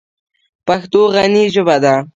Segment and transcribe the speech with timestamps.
[0.67, 1.95] پښتو غني ژبه ده.